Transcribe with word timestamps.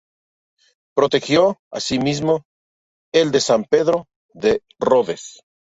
Protegió, 0.95 1.59
asimismo, 1.71 2.41
el 3.13 3.29
de 3.29 3.39
San 3.39 3.65
Pedro 3.65 4.07
de 4.33 4.63
Rodes. 4.79 5.37